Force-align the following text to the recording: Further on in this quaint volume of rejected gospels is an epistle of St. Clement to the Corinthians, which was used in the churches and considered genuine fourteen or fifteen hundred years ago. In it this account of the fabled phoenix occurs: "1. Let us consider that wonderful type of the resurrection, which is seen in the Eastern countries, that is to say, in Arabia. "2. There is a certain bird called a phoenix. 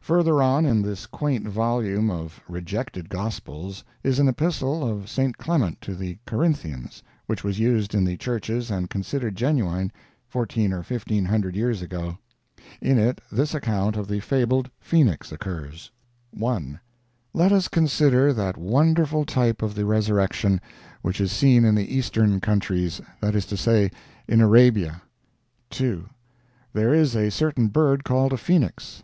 Further 0.00 0.40
on 0.40 0.64
in 0.64 0.80
this 0.80 1.04
quaint 1.04 1.46
volume 1.46 2.10
of 2.10 2.40
rejected 2.48 3.10
gospels 3.10 3.84
is 4.02 4.18
an 4.18 4.26
epistle 4.26 4.82
of 4.88 5.06
St. 5.10 5.36
Clement 5.36 5.82
to 5.82 5.94
the 5.94 6.16
Corinthians, 6.24 7.02
which 7.26 7.44
was 7.44 7.58
used 7.58 7.94
in 7.94 8.02
the 8.02 8.16
churches 8.16 8.70
and 8.70 8.88
considered 8.88 9.36
genuine 9.36 9.92
fourteen 10.26 10.72
or 10.72 10.82
fifteen 10.82 11.26
hundred 11.26 11.54
years 11.56 11.82
ago. 11.82 12.16
In 12.80 12.98
it 12.98 13.20
this 13.30 13.52
account 13.54 13.98
of 13.98 14.08
the 14.08 14.20
fabled 14.20 14.70
phoenix 14.80 15.30
occurs: 15.30 15.90
"1. 16.30 16.80
Let 17.34 17.52
us 17.52 17.68
consider 17.68 18.32
that 18.32 18.56
wonderful 18.56 19.26
type 19.26 19.60
of 19.60 19.74
the 19.74 19.84
resurrection, 19.84 20.58
which 21.02 21.20
is 21.20 21.30
seen 21.30 21.66
in 21.66 21.74
the 21.74 21.94
Eastern 21.94 22.40
countries, 22.40 23.02
that 23.20 23.34
is 23.34 23.44
to 23.44 23.58
say, 23.58 23.90
in 24.26 24.40
Arabia. 24.40 25.02
"2. 25.68 26.08
There 26.72 26.94
is 26.94 27.14
a 27.14 27.30
certain 27.30 27.66
bird 27.66 28.04
called 28.04 28.32
a 28.32 28.38
phoenix. 28.38 29.02